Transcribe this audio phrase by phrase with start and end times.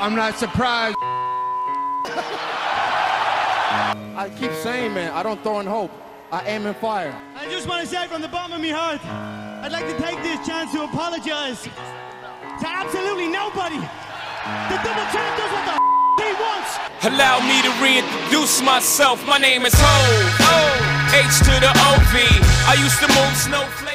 [0.00, 0.96] I'm not surprised.
[4.16, 5.90] I keep saying, man, I don't throw in hope.
[6.32, 7.12] I aim and fire.
[7.36, 9.04] I just want to say from the bottom of my heart,
[9.60, 13.76] I'd like to take this chance to apologize to absolutely nobody.
[13.76, 15.76] The double champ does what the
[16.16, 16.80] he wants.
[17.04, 19.20] Allow me to reintroduce myself.
[19.26, 20.00] My name is Ho.
[21.12, 22.24] H to the O V.
[22.68, 23.89] I used to move snowflakes by the ocean.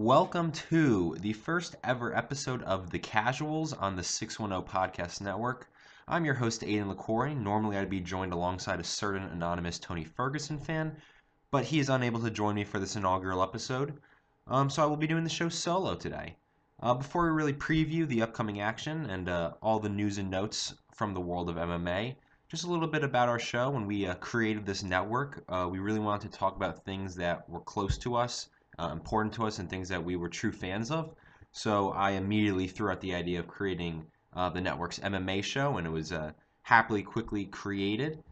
[0.00, 5.68] Welcome to the first ever episode of The Casuals on the 610 Podcast Network.
[6.06, 7.34] I'm your host, Aidan Liquorie.
[7.34, 10.96] Normally, I'd be joined alongside a certain anonymous Tony Ferguson fan,
[11.50, 13.98] but he is unable to join me for this inaugural episode,
[14.46, 16.36] um, so I will be doing the show solo today.
[16.80, 20.76] Uh, before we really preview the upcoming action and uh, all the news and notes
[20.94, 22.14] from the world of MMA,
[22.48, 23.68] just a little bit about our show.
[23.68, 27.48] When we uh, created this network, uh, we really wanted to talk about things that
[27.48, 30.90] were close to us, uh, important to us, and things that we were true fans
[30.90, 31.14] of.
[31.52, 35.86] So I immediately threw out the idea of creating uh, the network's MMA show, and
[35.86, 38.22] it was uh, happily, quickly created.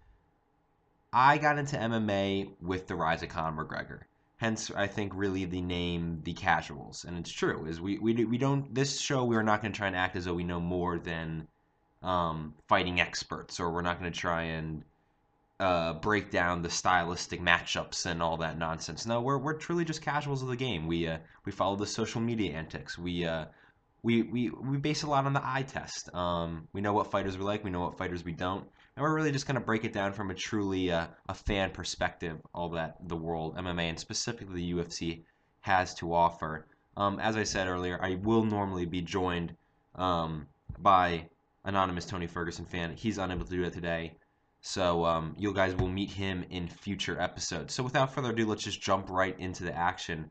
[1.12, 4.00] I got into MMA with the rise of Conor McGregor.
[4.38, 7.64] Hence, I think really the name "The Casuals," and it's true.
[7.64, 10.14] Is we we, we don't this show we are not going to try and act
[10.14, 11.48] as though we know more than
[12.02, 14.84] um, fighting experts, or we're not going to try and
[15.58, 19.06] uh, break down the stylistic matchups and all that nonsense.
[19.06, 20.86] No, we're, we're truly just casuals of the game.
[20.86, 22.98] We uh, we follow the social media antics.
[22.98, 23.46] We uh,
[24.02, 26.14] we, we we base a lot on the eye test.
[26.14, 27.64] Um, we know what fighters we like.
[27.64, 30.30] We know what fighters we don't, and we're really just to break it down from
[30.30, 32.38] a truly uh, a fan perspective.
[32.54, 35.22] All that the world MMA and specifically the UFC
[35.60, 36.66] has to offer.
[36.96, 39.54] Um, as I said earlier, I will normally be joined
[39.96, 40.46] um,
[40.78, 41.28] by
[41.64, 42.94] anonymous Tony Ferguson fan.
[42.94, 44.14] He's unable to do it today.
[44.66, 47.72] So um, you guys will meet him in future episodes.
[47.72, 50.28] So without further ado, let's just jump right into the action.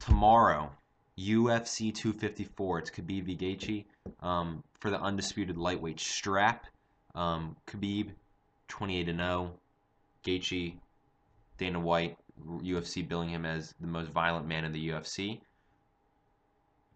[0.00, 0.72] Tomorrow,
[1.16, 2.78] UFC 254.
[2.80, 3.38] It's Khabib.
[3.38, 3.84] Gaethje
[4.20, 6.66] um, for the undisputed lightweight strap.
[7.14, 8.10] Um, Khabib,
[8.66, 9.54] 28 0.
[10.24, 10.74] Gaethje,
[11.56, 12.16] Dana White,
[12.46, 15.40] UFC billing him as the most violent man in the UFC.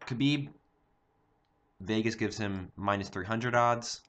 [0.00, 0.48] Khabib,
[1.80, 4.02] Vegas gives him minus 300 odds.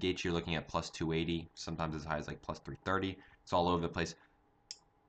[0.00, 3.18] Gaethje, you're looking at plus 280, sometimes as high as like plus 330.
[3.42, 4.14] It's all over the place.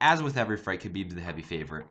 [0.01, 1.87] As with every fight, Khabib's the heavy favorite.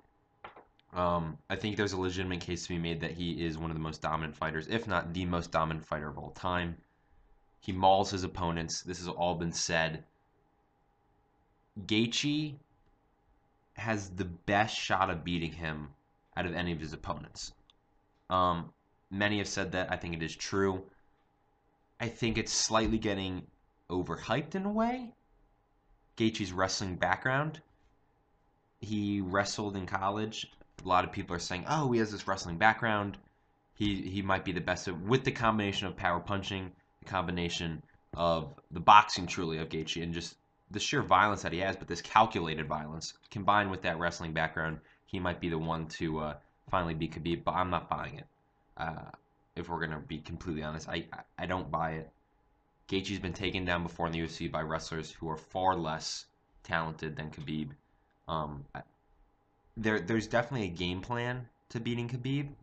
[0.93, 3.77] Um, I think there's a legitimate case to be made that he is one of
[3.77, 6.77] the most dominant fighters, if not the most dominant fighter of all time.
[7.61, 8.83] He mauls his opponents.
[8.83, 10.05] This has all been said.
[11.87, 12.57] Gaethje
[13.75, 15.89] has the best shot of beating him
[16.37, 17.53] out of any of his opponents.
[18.29, 18.73] Um,
[19.11, 19.91] many have said that.
[19.91, 20.85] I think it is true.
[22.03, 23.47] I think it's slightly getting
[23.89, 25.15] overhyped in a way.
[26.17, 27.61] Gaethje's wrestling background.
[28.81, 30.51] He wrestled in college.
[30.85, 33.19] A lot of people are saying, "Oh, he has this wrestling background.
[33.75, 37.85] He he might be the best of, with the combination of power punching, the combination
[38.15, 40.35] of the boxing truly of Gaethje, and just
[40.73, 44.81] the sheer violence that he has, but this calculated violence combined with that wrestling background,
[45.07, 46.35] he might be the one to uh,
[46.69, 47.45] finally beat Khabib.
[47.45, 48.27] But I'm not buying it.
[48.77, 49.13] Uh,
[49.57, 51.07] if we're gonna be completely honest, I
[51.39, 52.11] I, don't buy it.
[52.89, 56.27] Gaethje's been taken down before in the UFC by wrestlers who are far less
[56.63, 57.71] talented than Khabib.
[58.29, 58.83] Um, I-
[59.77, 62.55] there there's definitely a game plan to beating Khabib,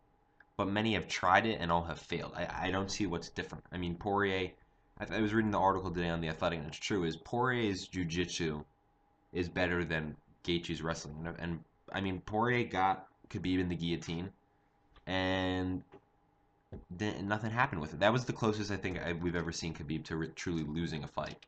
[0.57, 2.33] but many have tried it and all have failed.
[2.35, 3.63] I, I don't see what's different.
[3.71, 4.51] I mean, Poirier.
[4.99, 7.03] I, I was reading the article today on the Athletic, and it's true.
[7.03, 8.63] Is Poirier's jiu-jitsu
[9.31, 11.63] is better than Gaethje's wrestling, and, and
[11.93, 14.29] I mean Poirier got Khabib in the guillotine,
[15.07, 15.83] and
[16.91, 17.99] then nothing happened with it.
[17.99, 21.03] That was the closest I think I, we've ever seen Khabib to re- truly losing
[21.03, 21.45] a fight,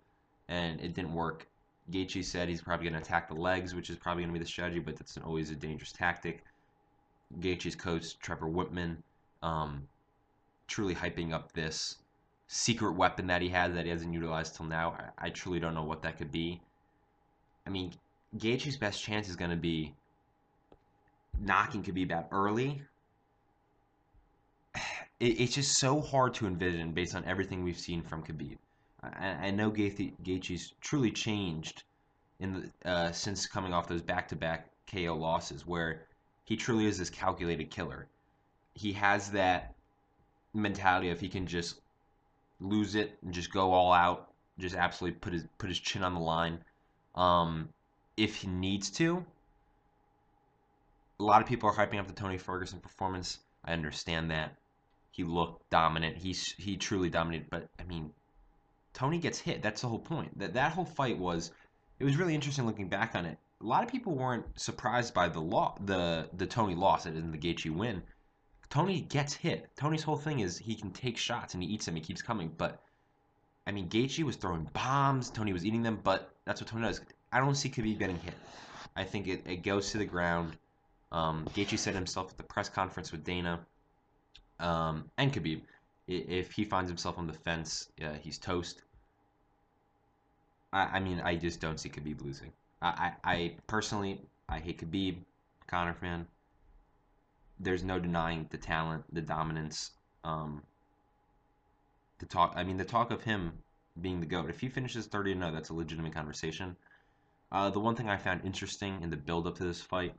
[0.48, 1.48] and it didn't work.
[1.92, 4.44] Gaethje said he's probably going to attack the legs, which is probably going to be
[4.44, 6.44] the strategy, but that's always a dangerous tactic.
[7.40, 8.98] Gaethje's coach Trevor Wittman,
[9.42, 9.88] um,
[10.68, 11.98] truly hyping up this
[12.48, 14.92] secret weapon that he has that he hasn't utilized till now.
[15.18, 16.62] I, I truly don't know what that could be.
[17.66, 17.94] I mean,
[18.38, 19.94] Gaethje's best chance is going to be
[21.40, 22.82] knocking Khabib out early.
[25.22, 28.58] It, it's just so hard to envision based on everything we've seen from Khabib.
[29.04, 31.84] I, I know Gaethje, Gaethje's truly changed
[32.40, 36.08] in the, uh, since coming off those back-to-back KO losses, where
[36.44, 38.08] he truly is this calculated killer.
[38.74, 39.76] He has that
[40.54, 41.82] mentality of he can just
[42.60, 46.16] lose it and just go all out, just absolutely put his put his chin on
[46.16, 46.60] the line,
[47.14, 47.70] um,
[48.18, 49.24] if he needs to.
[51.20, 53.40] A lot of people are hyping up the Tony Ferguson performance.
[53.64, 54.56] I understand that
[55.12, 56.18] he looked dominant.
[56.18, 58.12] He's he truly dominated, but I mean,
[58.94, 59.62] Tony gets hit.
[59.62, 60.40] That's the whole point.
[60.40, 61.52] That that whole fight was
[62.00, 63.38] it was really interesting looking back on it.
[63.62, 67.38] A lot of people weren't surprised by the law the the Tony loss and the
[67.38, 68.02] Gaethje win.
[68.70, 69.70] Tony gets hit.
[69.76, 71.96] Tony's whole thing is he can take shots and he eats them.
[71.96, 72.54] He keeps coming.
[72.58, 72.82] But
[73.68, 75.30] I mean, Gaethje was throwing bombs.
[75.30, 76.00] Tony was eating them.
[76.02, 77.02] But that's what Tony does.
[77.34, 78.34] I don't see Khabib getting hit.
[78.96, 80.58] I think it, it goes to the ground.
[81.12, 83.60] Um, Gaethje said himself at the press conference with Dana
[84.62, 85.62] um, and Khabib,
[86.08, 88.82] if he finds himself on the fence, uh, he's toast.
[90.72, 92.52] I, I mean, I just don't see Khabib losing.
[92.82, 95.18] I, I, I personally, I hate Khabib,
[95.68, 96.28] Conor fan.
[97.60, 99.92] There's no denying the talent, the dominance.
[100.24, 100.62] Um,
[102.20, 102.54] the talk.
[102.56, 103.54] I mean, the talk of him
[104.00, 104.50] being the goat.
[104.50, 106.76] If he finishes 30 0, that's a legitimate conversation.
[107.52, 110.14] Uh, the one thing I found interesting in the build up to this fight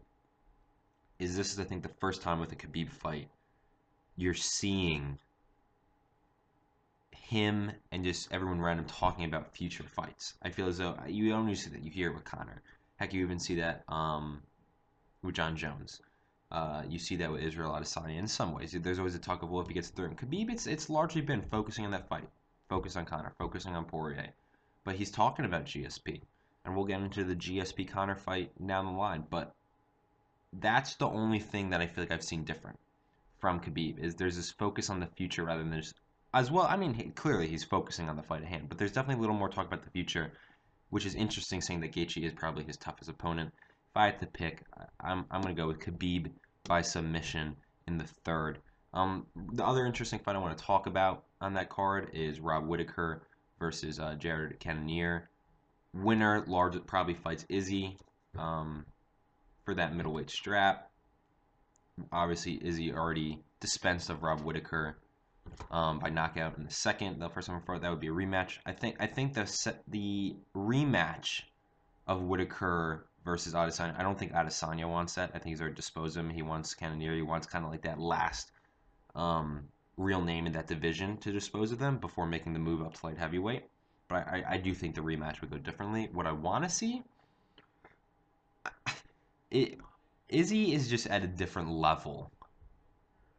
[1.18, 3.28] is this is, I think, the first time with a Khabib fight
[4.16, 5.18] you're seeing
[7.32, 10.34] him and just everyone random talking about future fights.
[10.42, 11.82] I feel as though you don't see that.
[11.82, 12.60] You hear it with Conor.
[12.96, 14.42] Heck, you even see that um,
[15.22, 16.00] with Jon Jones.
[16.50, 18.76] Uh, you see that with Israel Adesanya in some ways.
[18.78, 20.08] There's always a talk of well, if he gets through.
[20.08, 22.28] And Khabib, it's it's largely been focusing on that fight,
[22.68, 24.34] focus on Conor, focusing on Poirier,
[24.84, 26.20] but he's talking about GSP,
[26.66, 29.24] and we'll get into the GSP Conor fight down the line.
[29.30, 29.54] But
[30.52, 32.78] that's the only thing that I feel like I've seen different
[33.42, 35.96] from Khabib is there's this focus on the future rather than just
[36.32, 36.64] as well.
[36.64, 39.20] I mean, he, clearly he's focusing on the fight at hand, but there's definitely a
[39.20, 40.32] little more talk about the future,
[40.90, 41.60] which is interesting.
[41.60, 43.52] Saying that Gaethje is probably his toughest opponent.
[43.90, 44.62] If I had to pick,
[45.00, 46.30] I'm I'm gonna go with Khabib
[46.64, 47.56] by submission
[47.88, 48.60] in the third.
[48.94, 52.68] Um, the other interesting fight I want to talk about on that card is Rob
[52.68, 53.26] Whittaker
[53.58, 55.28] versus uh, Jared Cannonier.
[55.92, 57.98] Winner large probably fights Izzy
[58.38, 58.86] um,
[59.64, 60.91] for that middleweight strap
[62.10, 64.96] obviously Izzy already dispensed of Rob Whittaker
[65.70, 67.18] um, by knockout in the second.
[67.18, 68.58] The first time before that would be a rematch.
[68.64, 71.42] I think I think the set, the rematch
[72.06, 73.98] of Whittaker versus Adesanya.
[73.98, 75.30] I don't think Adesanya wants that.
[75.30, 76.30] I think he's already disposed of him.
[76.30, 77.14] He wants Cannonier.
[77.14, 78.50] He wants kind of like that last
[79.14, 82.94] um, real name in that division to dispose of them before making the move up
[82.94, 83.64] to light heavyweight.
[84.08, 86.08] But I, I do think the rematch would go differently.
[86.12, 87.02] What I want to see,
[89.50, 89.78] it
[90.32, 92.30] Izzy is just at a different level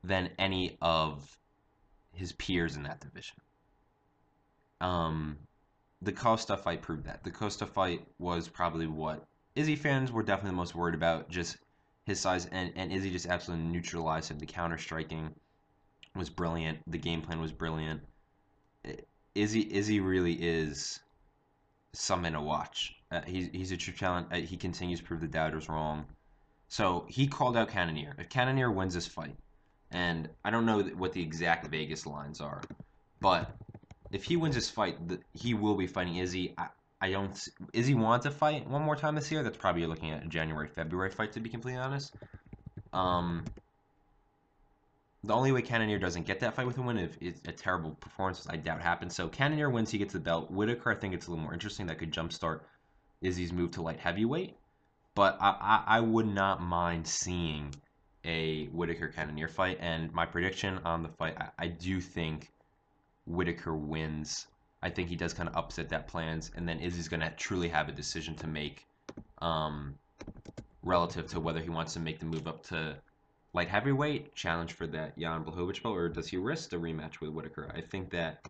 [0.03, 1.37] than any of
[2.13, 3.37] his peers in that division.
[4.81, 5.37] Um,
[6.01, 7.23] the Costa fight proved that.
[7.23, 9.25] The Costa fight was probably what
[9.55, 11.57] Izzy fans were definitely the most worried about, just
[12.05, 14.39] his size, and, and Izzy just absolutely neutralized him.
[14.39, 15.33] The counter striking
[16.15, 16.79] was brilliant.
[16.87, 18.01] The game plan was brilliant.
[19.35, 20.99] Izzy Izzy really is
[21.93, 22.95] something to watch.
[23.11, 24.27] Uh, he's he's a true talent.
[24.31, 26.05] Uh, he continues to prove the doubters wrong.
[26.73, 28.15] So he called out Cannonier.
[28.17, 29.35] If Cannonier wins this fight,
[29.91, 32.61] and I don't know what the exact Vegas lines are,
[33.21, 33.55] but
[34.11, 34.97] if he wins this fight,
[35.33, 36.55] he will be fighting Izzy.
[36.57, 37.47] I, I don't.
[37.73, 39.43] Izzy want to fight one more time this year?
[39.43, 42.15] That's probably looking at a January February fight to be completely honest.
[42.91, 43.45] Um,
[45.23, 47.91] the only way Cannonier doesn't get that fight with a win if it's a terrible
[47.91, 49.15] performance, I doubt happens.
[49.15, 50.49] So Cannonier wins, he gets the belt.
[50.49, 51.85] Whittaker, I think it's a little more interesting.
[51.85, 52.61] That could jumpstart
[53.21, 54.55] Izzy's move to light heavyweight.
[55.15, 57.75] But I, I, would not mind seeing
[58.25, 59.77] a Whittaker Cannonier fight.
[59.79, 62.51] And my prediction on the fight, I, I do think
[63.27, 64.47] Whittaker wins.
[64.81, 67.69] I think he does kind of upset that plans, and then Izzy's going to truly
[67.69, 68.85] have a decision to make
[69.37, 69.95] um,
[70.83, 72.95] relative to whether he wants to make the move up to
[73.53, 77.29] light heavyweight, challenge for that Jan Blachowicz belt, or does he risk the rematch with
[77.29, 77.71] Whittaker?
[77.73, 78.45] I think that.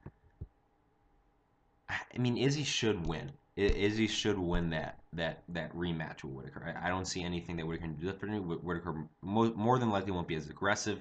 [1.89, 3.31] I mean, Izzy should win.
[3.55, 6.75] Izzy should win that that that rematch with Whittaker.
[6.75, 8.39] I, I don't see anything that Whittaker can do differently.
[8.39, 10.99] Whittaker more, more than likely won't be as aggressive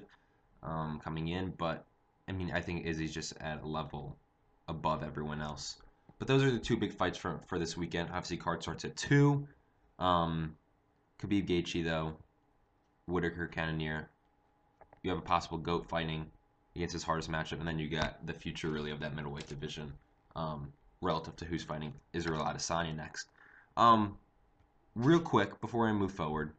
[0.61, 1.85] um, coming in, but
[2.27, 4.17] I mean I think Izzy's just at a level
[4.67, 5.77] above everyone else.
[6.19, 8.09] But those are the two big fights for for this weekend.
[8.09, 9.47] Obviously, card starts at two.
[9.97, 10.55] Um,
[11.19, 12.13] Khabib Gaethje though,
[13.07, 14.09] Whittaker Cannonier.
[15.01, 16.29] You have a possible goat fighting
[16.75, 19.91] against his hardest matchup, and then you got the future really of that middleweight division.
[20.35, 20.71] Um,
[21.03, 23.27] relative to who's fighting Israel Adesanya next.
[23.77, 24.17] Um,
[24.95, 26.53] real quick before I move forward,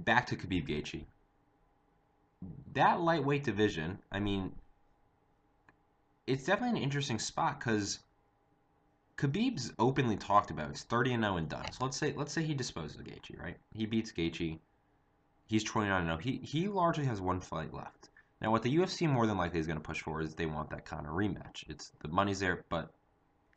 [0.00, 1.04] back to Khabib Gaethje.
[2.74, 4.52] That lightweight division, I mean,
[6.26, 8.00] it's definitely an interesting spot because
[9.16, 11.72] Khabib's openly talked about it's 30 and 0 and done.
[11.72, 13.56] So let's say let's say he disposes of Gaethje, right?
[13.74, 14.58] He beats Gaethje.
[15.46, 16.18] He's 29 and 0.
[16.18, 18.10] He he largely has one fight left.
[18.40, 20.70] Now, what the UFC more than likely is going to push for is they want
[20.70, 21.64] that kind of rematch.
[21.68, 22.92] It's the money's there, but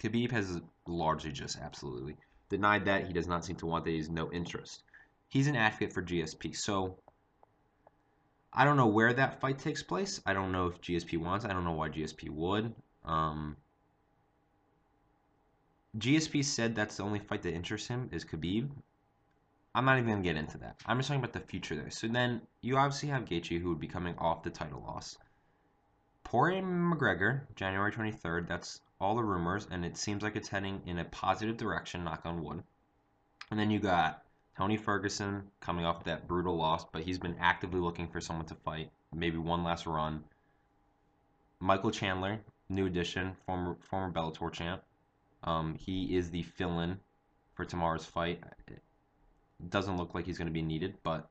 [0.01, 2.15] Khabib has largely just absolutely
[2.49, 3.05] denied that.
[3.05, 3.91] He does not seem to want that.
[3.91, 4.83] He's no interest.
[5.27, 6.97] He's an advocate for GSP, so
[8.53, 10.21] I don't know where that fight takes place.
[10.25, 11.45] I don't know if GSP wants.
[11.45, 12.73] I don't know why GSP would.
[13.03, 13.57] Um,
[15.97, 18.69] GSP said that's the only fight that interests him is Khabib.
[19.75, 20.81] I'm not even gonna get into that.
[20.85, 21.91] I'm just talking about the future there.
[21.91, 25.17] So then you obviously have Gaethje who would be coming off the title loss.
[26.23, 28.47] Poirier McGregor, January 23rd.
[28.47, 32.03] That's all the rumors, and it seems like it's heading in a positive direction.
[32.03, 32.63] Knock on wood.
[33.51, 34.23] And then you got
[34.57, 38.55] Tony Ferguson coming off that brutal loss, but he's been actively looking for someone to
[38.55, 38.91] fight.
[39.13, 40.23] Maybe one last run.
[41.59, 44.83] Michael Chandler, new addition, former former Bellator champ.
[45.43, 46.99] Um, he is the fill-in
[47.53, 48.43] for tomorrow's fight.
[49.67, 51.27] Doesn't look like he's going to be needed, but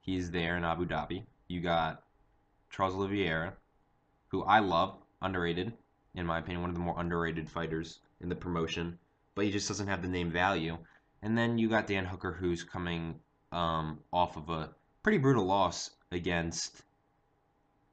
[0.00, 1.24] he's there in Abu Dhabi.
[1.48, 2.04] You got
[2.70, 3.54] Charles Oliveira,
[4.28, 5.72] who I love, underrated,
[6.14, 8.98] in my opinion, one of the more underrated fighters in the promotion,
[9.34, 10.78] but he just doesn't have the name value.
[11.22, 13.20] And then you got Dan Hooker, who's coming
[13.50, 14.70] um, off of a
[15.02, 16.82] pretty brutal loss against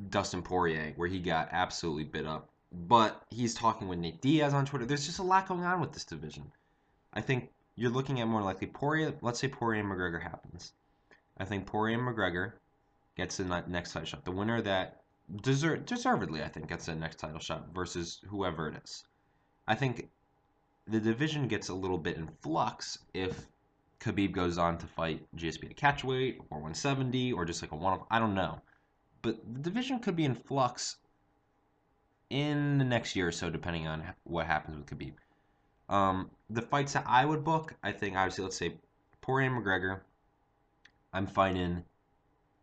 [0.09, 2.49] Dustin Poirier, where he got absolutely bit up.
[2.71, 4.85] But he's talking with Nate Diaz on Twitter.
[4.85, 6.51] There's just a lot going on with this division.
[7.13, 9.13] I think you're looking at more likely Poirier.
[9.21, 10.73] Let's say Poirier and McGregor happens.
[11.37, 12.51] I think Poirier and McGregor
[13.15, 14.25] gets the next title shot.
[14.25, 15.01] The winner that
[15.33, 19.05] deser- deservedly, I think, gets the next title shot versus whoever it is.
[19.65, 20.09] I think
[20.87, 23.47] the division gets a little bit in flux if
[24.01, 27.93] Khabib goes on to fight GSP at catchweight or 170 or just like a one
[27.93, 28.07] off.
[28.11, 28.61] I don't know.
[29.21, 30.97] But the division could be in flux
[32.29, 35.13] in the next year or so, depending on what happens with Khabib.
[35.89, 38.75] Um, the fights that I would book, I think, obviously, let's say
[39.21, 40.01] Poirier McGregor.
[41.11, 41.83] I'm fighting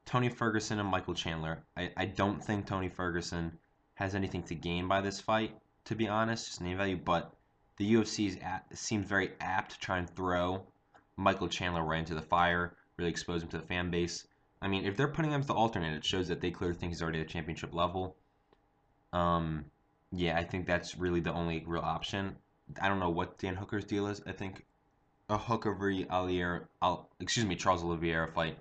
[0.05, 1.65] Tony Ferguson and Michael Chandler.
[1.77, 3.59] I, I don't think Tony Ferguson
[3.95, 6.97] has anything to gain by this fight, to be honest, just name value.
[6.97, 7.35] But
[7.77, 8.39] the UFC
[8.73, 10.63] seems very apt to try and throw
[11.17, 14.27] Michael Chandler right into the fire, really expose him to the fan base.
[14.63, 16.93] I mean, if they're putting him as the alternate, it shows that they clearly think
[16.93, 18.17] he's already at championship level.
[19.13, 19.65] Um,
[20.13, 22.37] yeah, I think that's really the only real option.
[22.81, 24.23] I don't know what Dan Hooker's deal is.
[24.27, 24.65] I think
[25.29, 26.07] a Hooker v.
[26.11, 26.63] Oliveira,
[27.21, 28.59] excuse me, Charles Oliveira fight.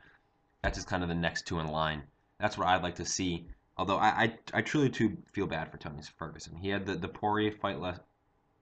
[0.62, 2.04] That's just kind of the next two in line.
[2.40, 3.48] That's what I'd like to see.
[3.78, 6.56] Although I, I, I truly do feel bad for Tony Ferguson.
[6.56, 8.02] He had the, the Poirier fight left,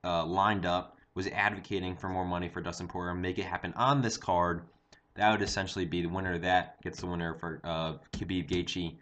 [0.04, 4.02] uh, lined up, was advocating for more money for Dustin Poirier, make it happen on
[4.02, 4.64] this card.
[5.16, 8.98] That would essentially be the winner of that gets the winner for uh, Khabib Gaethje.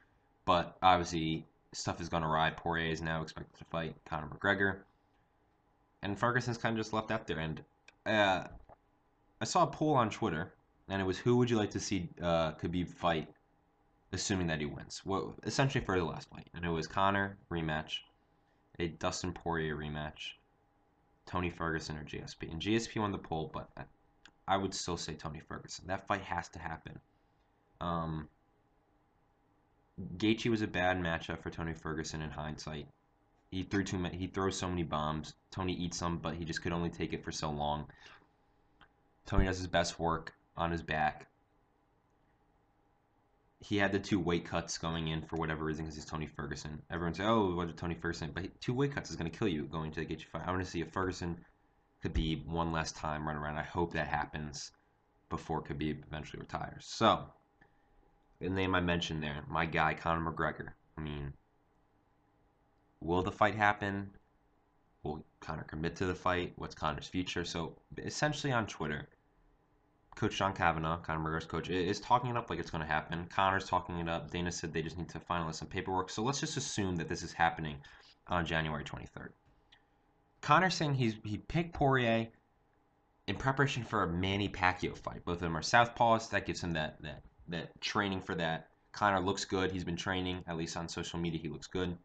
[0.45, 2.57] But obviously, stuff is going to ride.
[2.57, 4.79] Poirier is now expected to fight Conor McGregor.
[6.03, 7.39] And Ferguson's kind of just left out there.
[7.39, 7.63] And
[8.05, 8.45] uh,
[9.39, 10.53] I saw a poll on Twitter,
[10.89, 13.27] and it was who would you like to see uh, Khabib fight,
[14.11, 15.01] assuming that he wins?
[15.05, 16.47] Well, essentially for the last fight.
[16.55, 17.99] And it was Conor rematch,
[18.79, 20.33] a Dustin Poirier rematch,
[21.25, 22.51] Tony Ferguson or GSP.
[22.51, 23.69] And GSP won the poll, but
[24.47, 25.87] I would still say Tony Ferguson.
[25.87, 26.99] That fight has to happen.
[27.79, 28.27] Um,
[30.17, 32.87] Gaethje was a bad matchup for Tony Ferguson in hindsight.
[33.51, 34.17] He threw too many.
[34.17, 35.33] He throws so many bombs.
[35.51, 37.91] Tony eats them, but he just could only take it for so long.
[39.25, 41.27] Tony does his best work on his back.
[43.59, 46.81] He had the two weight cuts going in for whatever reason because he's Tony Ferguson.
[46.89, 49.49] Everyone say, "Oh, what did Tony Ferguson?" But two weight cuts is going to kill
[49.49, 50.47] you going to Gaethje fight.
[50.47, 51.43] I want to see if Ferguson
[52.01, 53.57] could be one last time run around.
[53.57, 54.71] I hope that happens
[55.29, 56.85] before Khabib eventually retires.
[56.85, 57.25] So,
[58.39, 60.71] the name I mentioned there, my guy Conor McGregor.
[60.97, 61.33] I mean,
[63.01, 64.11] will the fight happen?
[65.03, 66.53] Will Conor commit to the fight?
[66.55, 67.43] What's Conor's future?
[67.43, 69.09] So, essentially on Twitter,
[70.15, 73.25] Coach John Kavanagh, Conor McGregor's coach, is talking it up like it's going to happen.
[73.29, 74.29] Conor's talking it up.
[74.29, 76.09] Dana said they just need to finalize some paperwork.
[76.09, 77.77] So let's just assume that this is happening
[78.27, 79.29] on January 23rd.
[80.41, 82.27] Conor saying he's he picked Poirier
[83.27, 85.23] in preparation for a Manny Pacquiao fight.
[85.23, 86.29] Both of them are southpaws.
[86.31, 88.69] That gives him that that that training for that.
[88.91, 89.71] Conor looks good.
[89.71, 91.39] He's been training at least on social media.
[91.39, 91.97] He looks good.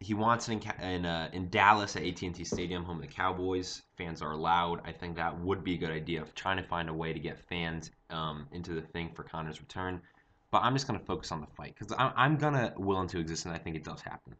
[0.00, 3.82] He wants it in in, uh, in Dallas at AT&T Stadium, home of the Cowboys.
[3.96, 4.82] Fans are allowed.
[4.84, 7.18] I think that would be a good idea of trying to find a way to
[7.18, 10.02] get fans um, into the thing for Conor's return.
[10.50, 13.54] But I'm just gonna focus on the fight because I'm, I'm gonna will into existence.
[13.54, 14.36] I think it does happen.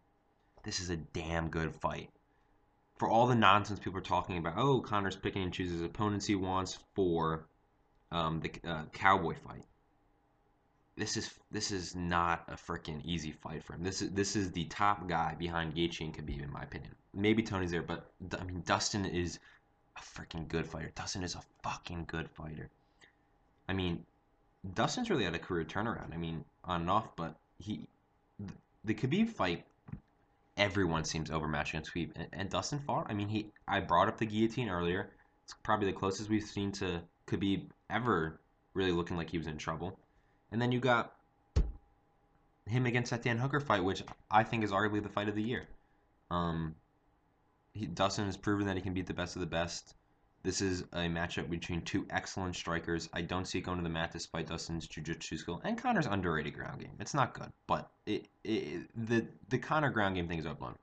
[0.62, 2.10] This is a damn good fight
[2.98, 6.34] for all the nonsense people are talking about, oh, Conor's picking and chooses opponents he
[6.34, 7.46] wants for
[8.10, 9.64] um, the uh, Cowboy fight.
[10.96, 13.82] This is this is not a freaking easy fight for him.
[13.82, 16.94] This is this is the top guy behind Gaethje and Khabib, in my opinion.
[17.12, 19.38] Maybe Tony's there, but I mean Dustin is
[19.96, 20.90] a freaking good fighter.
[20.94, 22.70] Dustin is a fucking good fighter.
[23.68, 24.04] I mean,
[24.74, 26.14] Dustin's really had a career turnaround.
[26.14, 27.86] I mean, on and off, but he
[28.84, 29.64] the Khabib fight
[30.56, 32.12] everyone seems overmatched against Khabib.
[32.16, 33.06] And, and, Dustin fought.
[33.10, 33.46] I mean, he.
[33.68, 35.10] I brought up the guillotine earlier.
[35.44, 38.40] It's probably the closest we've seen to Khabib ever
[38.74, 39.98] really looking like he was in trouble.
[40.52, 41.14] And then you got
[42.66, 45.42] him against that Dan Hooker fight, which I think is arguably the fight of the
[45.42, 45.66] year.
[46.30, 46.74] Um,
[47.72, 49.94] he, Dustin has proven that he can beat the best of the best.
[50.42, 53.08] This is a matchup between two excellent strikers.
[53.12, 56.54] I don't see it going to the mat despite Dustin's jiu-jitsu skill and Conor's underrated
[56.54, 56.92] ground game.
[57.00, 60.76] It's not good, but it, it the the Conor ground game thing is overblown.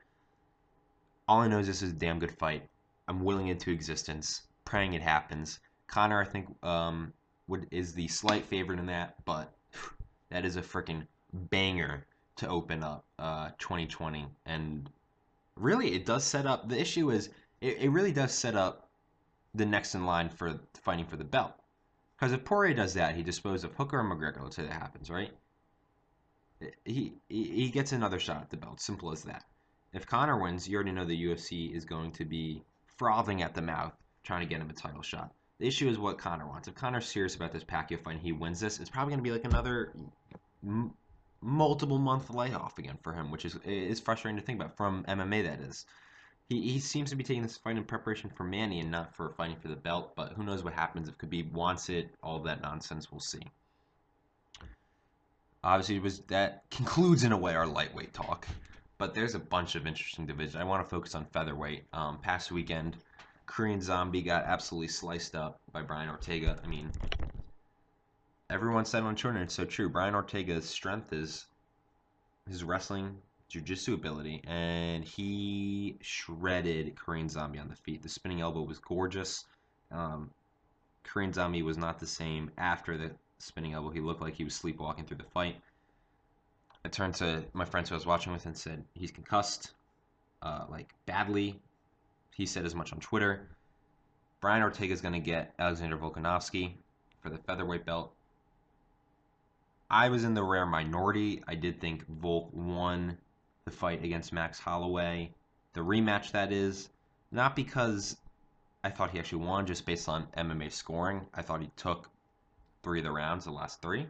[1.30, 2.68] All I know is this is a damn good fight.
[3.08, 5.60] I'm willing it to existence, praying it happens.
[5.88, 7.14] Conor, I think, um,
[7.48, 9.54] would is the slight favorite in that, but
[10.30, 14.90] that is a freaking banger to open up uh, 2020, and
[15.56, 16.70] really, it does set up.
[16.70, 17.30] The issue is,
[17.62, 18.90] it, it really does set up
[19.54, 21.54] the next in line for fighting for the belt.
[22.16, 24.42] Because if Poirier does that, he disposes of Hooker and McGregor.
[24.42, 25.32] Let's say that happens, right?
[26.86, 28.80] He, he he gets another shot at the belt.
[28.80, 29.44] Simple as that.
[29.92, 32.64] If Conor wins, you already know the UFC is going to be
[32.98, 35.34] frothing at the mouth trying to get him a title shot.
[35.60, 36.68] The issue is what Conor wants.
[36.68, 39.30] If Conor's serious about this Pacquiao fight and he wins this, it's probably going to
[39.30, 39.94] be like another
[40.64, 40.94] m-
[41.42, 45.44] multiple month layoff again for him, which is is frustrating to think about from MMA.
[45.44, 45.86] That is,
[46.50, 49.30] he he seems to be taking this fight in preparation for Manny and not for
[49.30, 50.16] fighting for the belt.
[50.16, 52.10] But who knows what happens if Khabib wants it?
[52.24, 53.44] All that nonsense, we'll see.
[55.64, 58.48] Obviously, was that concludes in a way our lightweight talk,
[58.98, 60.56] but there's a bunch of interesting divisions.
[60.56, 61.86] I want to focus on featherweight.
[61.94, 62.98] Um, past weekend,
[63.46, 66.60] Korean Zombie got absolutely sliced up by Brian Ortega.
[66.64, 66.92] I mean,
[68.50, 69.90] everyone said on Twitter, it's so true.
[69.90, 71.46] Brian Ortega's strength is
[72.48, 73.18] his wrestling,
[73.50, 78.02] jiu-jitsu ability, and he shredded Korean Zombie on the feet.
[78.02, 79.46] The spinning elbow was gorgeous.
[79.92, 80.32] Um,
[81.04, 83.90] Korean Zombie was not the same after the spinning elbow.
[83.90, 85.58] He looked like he was sleepwalking through the fight.
[86.86, 89.72] I turned to my friends who I was watching with and said, he's concussed,
[90.42, 91.60] uh, like badly.
[92.36, 93.48] He said as much on Twitter.
[94.42, 96.74] Brian Ortega is going to get Alexander Volkanovski
[97.22, 98.14] for the featherweight belt.
[99.90, 101.44] I was in the rare minority.
[101.48, 103.18] I did think Volk won
[103.66, 105.34] the fight against Max Holloway.
[105.74, 106.90] The rematch, that is,
[107.32, 108.18] not because
[108.84, 111.28] I thought he actually won, just based on MMA scoring.
[111.34, 112.10] I thought he took
[112.82, 114.08] three of the rounds, the last three.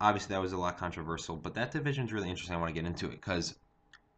[0.00, 2.56] Obviously, that was a lot controversial, but that division is really interesting.
[2.56, 3.56] I want to get into it because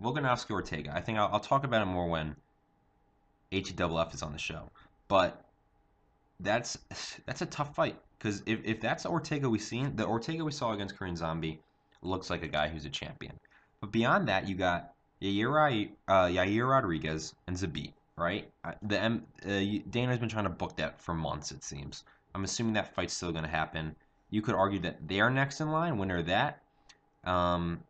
[0.00, 0.94] Volkanovski Ortega.
[0.94, 2.36] I think I'll, I'll talk about it more when
[3.52, 4.70] ATFF is on the show.
[5.08, 5.44] But
[6.40, 6.78] that's
[7.26, 10.52] that's a tough fight because if, if that's the Ortega we've seen, the Ortega we
[10.52, 11.60] saw against Korean Zombie
[12.02, 13.38] looks like a guy who's a champion.
[13.80, 18.50] But beyond that, you got Yair, uh, Yair Rodriguez and Zabit, right?
[18.82, 19.60] The M, uh,
[19.90, 22.04] Dana's been trying to book that for months, it seems.
[22.34, 23.94] I'm assuming that fight's still going to happen.
[24.30, 26.62] You could argue that they're next in line, winner that.
[27.24, 27.80] Um,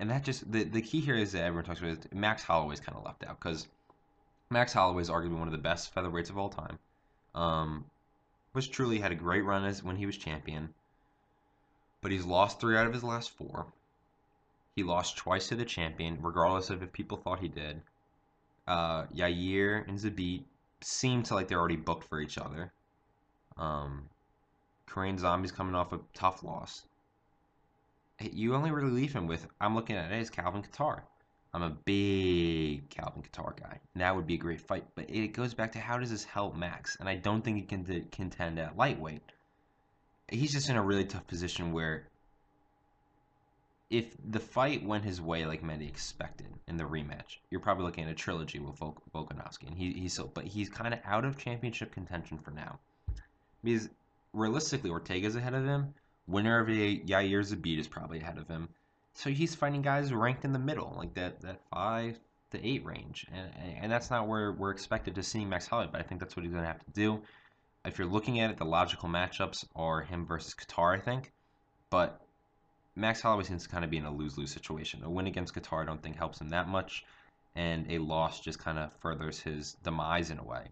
[0.00, 2.80] and that just the the key here is that everyone talks about is Max Holloway's
[2.80, 3.68] kind of left out because
[4.50, 6.78] Max Holloway is arguably one of the best featherweights of all time.
[7.34, 7.90] Um,
[8.70, 10.72] truly had a great run as when he was champion,
[12.00, 13.66] but he's lost three out of his last four.
[14.76, 17.82] He lost twice to the champion, regardless of if people thought he did.
[18.66, 20.44] Uh, Yair and Zabit
[20.80, 22.72] seem to like they're already booked for each other.
[23.56, 24.08] Um,
[24.86, 26.84] Korean Zombie's coming off a tough loss.
[28.20, 31.02] You only really leave him with, I'm looking at it as Calvin Kattar.
[31.54, 33.78] I'm a big Calvin Kattar guy.
[33.94, 34.84] And that would be a great fight.
[34.96, 36.96] But it goes back to how does this help Max?
[36.98, 39.22] And I don't think he can contend at lightweight.
[40.28, 42.08] He's just in a really tough position where
[43.88, 48.04] if the fight went his way like many expected in the rematch, you're probably looking
[48.04, 49.68] at a trilogy with Volk- Volkanovski.
[49.68, 52.80] And he, he's so, but he's kind of out of championship contention for now.
[53.62, 53.88] Because
[54.32, 55.94] realistically, Ortega's ahead of him.
[56.26, 58.68] Winner of Yair Zabit is probably ahead of him.
[59.14, 62.18] So he's fighting guys ranked in the middle, like that that five
[62.50, 63.50] to eight range, and
[63.82, 65.88] and that's not where we're expected to see Max Holloway.
[65.90, 67.22] But I think that's what he's going to have to do.
[67.84, 71.32] If you're looking at it, the logical matchups are him versus Kattar, I think.
[71.90, 72.20] But
[72.96, 75.02] Max Holloway seems to kind of be in a lose-lose situation.
[75.04, 77.04] A win against Kattar, I don't think helps him that much,
[77.54, 80.64] and a loss just kind of furthers his demise in a way.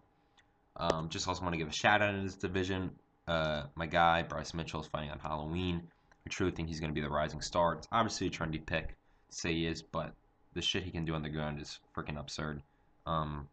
[0.75, 2.91] Um, just also want to give a shout out in this division.
[3.27, 5.83] Uh, my guy Bryce Mitchell is fighting on Halloween.
[6.25, 7.73] I truly think he's going to be the rising star.
[7.73, 8.95] It's obviously a trendy pick
[9.29, 10.13] say he is, but
[10.53, 12.61] the shit he can do on the ground is freaking absurd.
[13.05, 13.47] Um,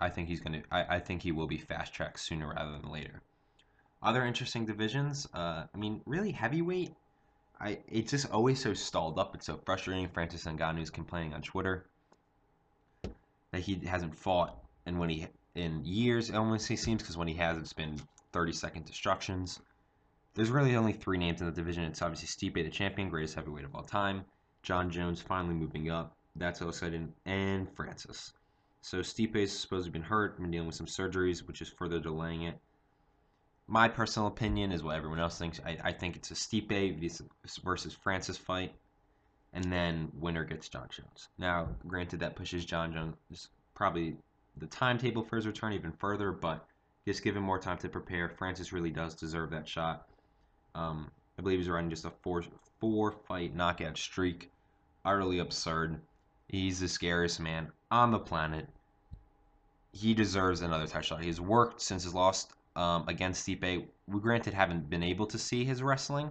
[0.00, 0.68] I think he's going to.
[0.70, 3.22] I, I think he will be fast tracked sooner rather than later.
[4.02, 5.26] Other interesting divisions.
[5.32, 6.94] Uh, I mean, really heavyweight.
[7.60, 9.34] I it's just always so stalled up.
[9.34, 10.08] It's so frustrating.
[10.08, 11.86] Francis Ngannou's complaining on Twitter
[13.52, 17.56] that he hasn't fought, and when he in years, almost seems because when he has,
[17.56, 17.98] it's been
[18.32, 19.60] 30 second destructions.
[20.36, 21.84] There's really only three names in the division.
[21.84, 24.26] It's obviously Stipe, the champion, greatest heavyweight of all time.
[24.62, 26.14] Jon Jones finally moving up.
[26.36, 27.14] That's exciting.
[27.24, 28.34] And Francis.
[28.82, 31.70] So Stipe is supposed to have been hurt, been dealing with some surgeries, which is
[31.70, 32.58] further delaying it.
[33.66, 35.58] My personal opinion is what everyone else thinks.
[35.64, 37.18] I, I think it's a Stipe
[37.64, 38.74] versus Francis fight,
[39.54, 41.28] and then winner gets Jon Jones.
[41.38, 44.18] Now, granted, that pushes Jon Jones probably
[44.58, 46.66] the timetable for his return even further, but
[47.06, 48.28] just give him more time to prepare.
[48.28, 50.06] Francis really does deserve that shot.
[50.76, 52.44] Um, I believe he's running just a four
[52.78, 54.50] four fight knockout streak.
[55.04, 56.00] Utterly absurd.
[56.48, 58.68] He's the scariest man on the planet.
[59.92, 61.24] He deserves another shot.
[61.24, 63.86] He's worked since his loss um, against Stipe.
[64.06, 66.30] We granted haven't been able to see his wrestling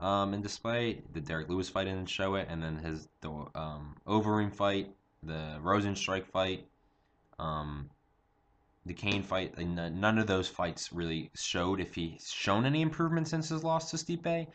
[0.00, 1.02] um, in display.
[1.12, 5.58] The Derrick Lewis fight didn't show it, and then his the um, Overeem fight, the
[5.62, 6.66] Rozenstruik fight,
[7.38, 7.90] um,
[8.86, 9.58] the Cain fight.
[9.58, 13.96] None of those fights really showed if he's shown any improvement since his loss to
[13.96, 14.46] Stipe.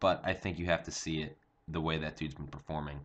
[0.00, 1.36] But I think you have to see it
[1.68, 3.00] the way that dude's been performing.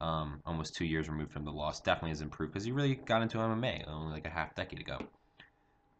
[0.00, 3.22] Um, almost two years removed from the loss, definitely has improved because he really got
[3.22, 4.98] into MMA only like a half decade ago.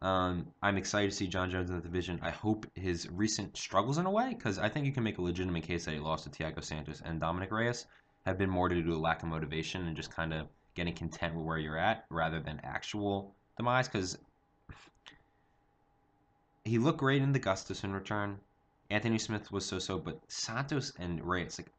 [0.01, 2.19] Um, I'm excited to see Jon Jones in the division.
[2.21, 5.23] I hope his recent struggles in a way, because I think you can make a
[5.23, 7.87] legitimate case that he lost to Thiago Santos and Dominick Reyes
[8.25, 11.33] have been more to do with lack of motivation and just kind of getting content
[11.33, 13.87] with where you're at rather than actual demise.
[13.87, 14.17] Because
[16.63, 18.39] he looked great in the Gustafsson return.
[18.89, 21.71] Anthony Smith was so-so, but Santos and Reyes, like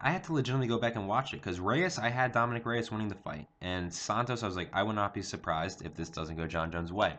[0.00, 2.90] I had to legitimately go back and watch it because Reyes, I had Dominick Reyes
[2.90, 6.10] winning the fight, and Santos, I was like, I would not be surprised if this
[6.10, 7.14] doesn't go Jon Jones' way.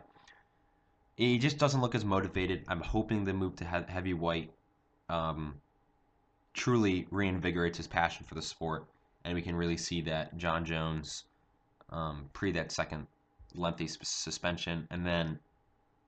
[1.16, 2.64] He just doesn't look as motivated.
[2.68, 4.52] I'm hoping the move to heavyweight
[5.10, 5.56] um,
[6.54, 8.86] truly reinvigorates his passion for the sport,
[9.24, 11.24] and we can really see that Jon Jones
[11.90, 13.08] um, pre that second
[13.58, 15.40] lengthy suspension, and then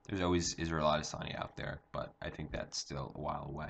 [0.08, 3.70] there's always Israel Adesanya out there, but I think that's still a while away.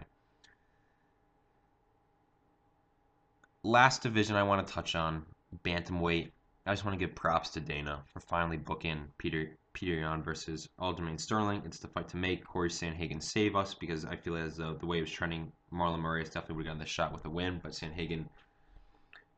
[3.68, 5.26] last division I want to touch on,
[5.66, 6.32] bantamweight.
[6.66, 10.68] I just want to give props to Dana for finally booking Peter Peter Yan versus
[10.80, 11.62] Aljamain Sterling.
[11.66, 12.46] It's the fight to make.
[12.46, 16.02] Cory Sandhagen save us because I feel as though the way it was trending, Marlon
[16.02, 18.26] Moraes definitely would have gotten the shot with a win, but Sandhagen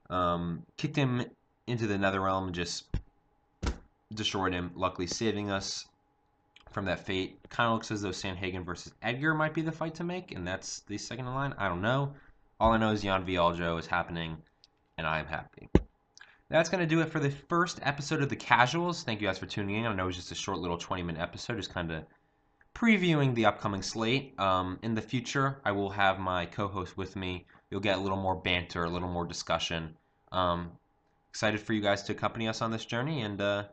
[0.10, 1.26] um, kicked him
[1.68, 2.86] into the nether realm and just
[4.14, 4.72] destroyed him.
[4.76, 5.88] Luckily, saving us
[6.72, 7.40] from that fate.
[7.50, 10.48] Kind of looks as though Sandhagen versus Edgar might be the fight to make, and
[10.48, 11.54] that's the second in line.
[11.58, 12.14] I don't know.
[12.60, 14.38] All I know is Jan Vialjo is happening,
[14.98, 15.70] and I am happy.
[16.50, 19.04] That's going to do it for the first episode of The Casuals.
[19.04, 19.86] Thank you guys for tuning in.
[19.86, 22.04] I know it was just a short little 20 minute episode, just kind of
[22.74, 24.34] previewing the upcoming slate.
[24.40, 27.46] Um, in the future, I will have my co host with me.
[27.70, 29.96] You'll get a little more banter, a little more discussion.
[30.32, 30.72] Um,
[31.30, 33.64] excited for you guys to accompany us on this journey, and uh,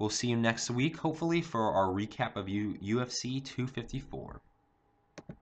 [0.00, 4.40] we'll see you next week, hopefully, for our recap of U- UFC 254.